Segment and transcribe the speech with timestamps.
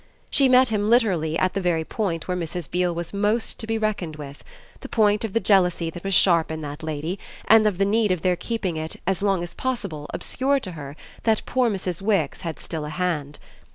[0.31, 2.71] She met him literally at the very point where Mrs.
[2.71, 4.43] Beale was most to be reckoned with,
[4.79, 8.11] the point of the jealousy that was sharp in that lady and of the need
[8.11, 12.01] of their keeping it as long as possible obscure to her that poor Mrs.
[12.01, 13.37] Wix had still a hand.